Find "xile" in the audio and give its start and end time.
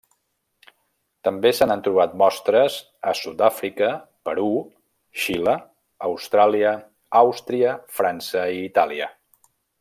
5.25-5.55